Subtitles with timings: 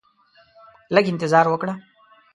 [0.93, 1.73] لږ انتظار وکړه